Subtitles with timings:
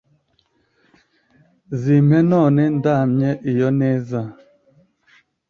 [1.81, 4.19] Zimpe none ndamye iyo neza,